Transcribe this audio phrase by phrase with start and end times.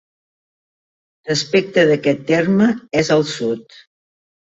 [1.29, 2.71] Respecte d'aquest terme
[3.03, 3.77] és al sud.